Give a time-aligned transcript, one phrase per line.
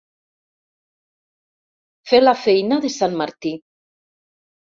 [2.13, 3.53] Fer la feina de sant Martí.